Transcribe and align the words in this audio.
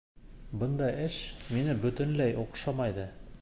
Бындай 0.63 0.95
эш 1.03 1.17
миңә 1.57 1.77
бөтөнләй 1.85 2.35
оҡшамай 2.45 2.97
ҙа. 2.99 3.07